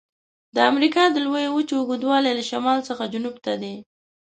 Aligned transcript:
د 0.55 0.57
امریکا 0.71 1.03
د 1.11 1.17
لویې 1.25 1.49
وچې 1.51 1.75
اوږدوالی 1.77 2.31
له 2.39 2.43
شمال 2.51 2.79
څخه 2.89 3.11
جنوب 3.13 3.35
ته 3.45 3.53
دی. 3.61 3.75